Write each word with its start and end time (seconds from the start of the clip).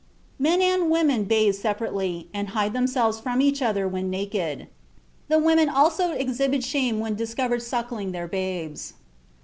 Men 0.39 0.63
and 0.63 0.89
women 0.89 1.25
bathe 1.25 1.53
separately, 1.53 2.27
and 2.33 2.47
hide 2.57 2.73
themselves 2.73 3.19
from 3.19 3.39
each 3.39 3.61
other 3.61 3.87
when 3.87 4.09
naked. 4.09 4.65
The 5.27 5.37
women 5.37 5.69
also 5.69 6.13
exhibit 6.13 6.63
shame 6.63 6.99
when 6.99 7.13
discovered 7.13 7.61
suckling 7.61 8.11
their 8.11 8.27
babies. 8.27 8.93